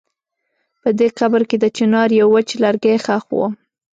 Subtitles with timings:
[0.81, 3.39] په دې قبر کې د چنار يو وچ لرګی ښخ و.